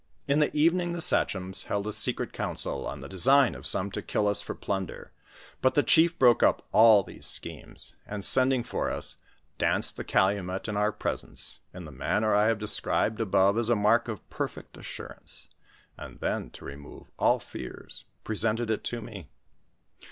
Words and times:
In 0.27 0.39
the 0.39 0.51
evening 0.57 0.93
the 0.93 0.99
sachems 0.99 1.65
held 1.65 1.85
a 1.85 1.93
secret 1.93 2.33
council 2.33 2.87
on 2.87 3.01
the 3.01 3.07
de 3.07 3.19
sign 3.19 3.53
of 3.53 3.67
some 3.67 3.91
to 3.91 4.01
kill 4.01 4.27
us 4.27 4.41
for 4.41 4.55
plunder, 4.55 5.11
but 5.61 5.75
the 5.75 5.83
chief 5.83 6.17
broke 6.17 6.41
up 6.41 6.65
all 6.71 7.03
these 7.03 7.27
schemes, 7.27 7.93
and 8.07 8.25
sending 8.25 8.63
for 8.63 8.89
us, 8.89 9.17
danced 9.59 9.97
the 9.97 10.03
calumet 10.03 10.67
in 10.67 10.75
our 10.75 10.91
presence, 10.91 11.59
in 11.71 11.85
the 11.85 11.91
manner 11.91 12.33
I 12.33 12.47
have 12.47 12.57
described 12.57 13.21
above, 13.21 13.59
as 13.59 13.69
a 13.69 13.75
mark 13.75 14.07
of 14.07 14.27
perfect 14.31 14.75
assurance; 14.75 15.49
and 15.97 16.19
then, 16.19 16.49
to 16.49 16.65
remove 16.65 17.11
all 17.19 17.37
fears, 17.37 18.05
presented 18.23 18.71
it 18.71 18.83
to 18.85 19.01
me. 19.03 19.29